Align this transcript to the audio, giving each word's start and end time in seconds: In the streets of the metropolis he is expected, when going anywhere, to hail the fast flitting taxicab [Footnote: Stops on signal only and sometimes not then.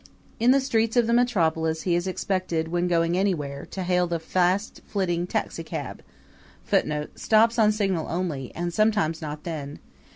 In 0.39 0.49
the 0.49 0.59
streets 0.59 0.97
of 0.97 1.05
the 1.05 1.13
metropolis 1.13 1.83
he 1.83 1.93
is 1.93 2.07
expected, 2.07 2.69
when 2.69 2.87
going 2.87 3.15
anywhere, 3.15 3.67
to 3.67 3.83
hail 3.83 4.07
the 4.07 4.17
fast 4.19 4.81
flitting 4.87 5.27
taxicab 5.27 6.01
[Footnote: 6.63 7.11
Stops 7.19 7.59
on 7.59 7.71
signal 7.71 8.07
only 8.09 8.51
and 8.55 8.73
sometimes 8.73 9.21
not 9.21 9.43
then. 9.43 9.77